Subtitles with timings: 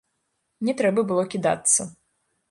[0.69, 1.81] Не трэба было кідацца.